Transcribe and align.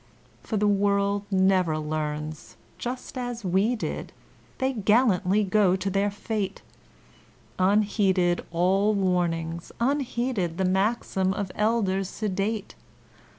For 0.41 0.57
the 0.57 0.67
world 0.67 1.25
never 1.29 1.77
learns 1.77 2.57
just 2.79 3.19
as 3.19 3.45
we 3.45 3.75
did, 3.75 4.11
They 4.57 4.73
gallantly 4.73 5.43
go 5.43 5.75
to 5.75 5.89
their 5.91 6.09
fate, 6.09 6.63
Unheeded 7.59 8.43
all 8.49 8.95
warnings, 8.95 9.71
unheeded 9.79 10.57
The 10.57 10.65
maxims 10.65 11.35
of 11.35 11.51
elders 11.53 12.09
sedate. 12.09 12.73